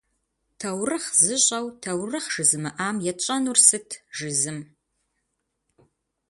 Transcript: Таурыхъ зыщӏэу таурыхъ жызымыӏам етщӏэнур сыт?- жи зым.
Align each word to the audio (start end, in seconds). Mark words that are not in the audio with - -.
Таурыхъ 0.59 1.09
зыщӏэу 1.25 1.67
таурыхъ 1.81 2.29
жызымыӏам 2.33 2.97
етщӏэнур 3.11 3.57
сыт?- 3.67 3.99
жи 4.15 4.29
зым. 4.39 4.59